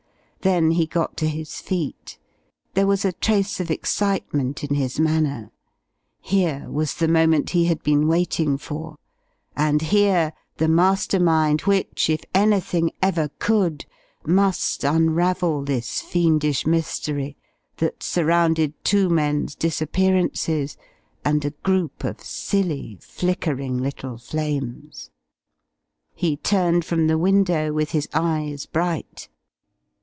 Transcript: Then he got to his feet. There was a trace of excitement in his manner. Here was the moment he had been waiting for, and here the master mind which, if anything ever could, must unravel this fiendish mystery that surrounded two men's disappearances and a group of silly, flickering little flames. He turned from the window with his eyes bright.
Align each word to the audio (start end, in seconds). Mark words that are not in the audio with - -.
Then 0.43 0.71
he 0.71 0.87
got 0.87 1.17
to 1.17 1.27
his 1.29 1.61
feet. 1.61 2.17
There 2.73 2.87
was 2.87 3.05
a 3.05 3.11
trace 3.13 3.59
of 3.59 3.69
excitement 3.69 4.63
in 4.63 4.73
his 4.75 4.99
manner. 4.99 5.51
Here 6.19 6.65
was 6.67 6.95
the 6.95 7.07
moment 7.07 7.51
he 7.51 7.65
had 7.65 7.83
been 7.83 8.07
waiting 8.07 8.57
for, 8.57 8.97
and 9.55 9.83
here 9.83 10.33
the 10.57 10.67
master 10.67 11.19
mind 11.19 11.61
which, 11.61 12.09
if 12.09 12.21
anything 12.33 12.89
ever 13.03 13.29
could, 13.37 13.85
must 14.25 14.83
unravel 14.83 15.63
this 15.63 16.01
fiendish 16.01 16.65
mystery 16.65 17.37
that 17.77 18.01
surrounded 18.01 18.73
two 18.83 19.09
men's 19.09 19.53
disappearances 19.53 20.75
and 21.23 21.45
a 21.45 21.51
group 21.51 22.03
of 22.03 22.19
silly, 22.19 22.97
flickering 22.99 23.77
little 23.77 24.17
flames. 24.17 25.11
He 26.15 26.35
turned 26.35 26.83
from 26.83 27.05
the 27.05 27.19
window 27.19 27.71
with 27.71 27.91
his 27.91 28.09
eyes 28.11 28.65
bright. 28.65 29.27